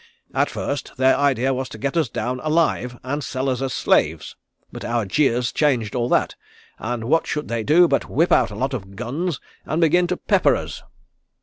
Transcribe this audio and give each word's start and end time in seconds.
At 0.33 0.49
first 0.49 0.93
their 0.97 1.15
idea 1.15 1.53
was 1.53 1.69
to 1.69 1.77
get 1.77 1.95
us 1.95 2.09
down 2.09 2.39
alive 2.39 2.97
and 3.03 3.23
sell 3.23 3.49
us 3.49 3.61
as 3.61 3.71
slaves, 3.75 4.35
but 4.71 4.83
our 4.83 5.05
jeers 5.05 5.51
changed 5.51 5.93
all 5.93 6.09
that, 6.09 6.33
and 6.79 7.03
what 7.03 7.27
should 7.27 7.49
they 7.49 7.61
do 7.61 7.87
but 7.87 8.09
whip 8.09 8.31
out 8.31 8.49
a 8.49 8.55
lot 8.55 8.73
of 8.73 8.95
guns 8.95 9.39
and 9.63 9.79
begin 9.79 10.07
to 10.07 10.17
pepper 10.17 10.55
us. 10.55 10.81